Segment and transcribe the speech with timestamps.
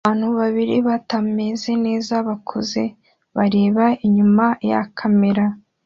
[0.05, 2.83] Abantu babiri batameze neza-bakuze
[3.37, 5.43] bareba inyuma ya kamera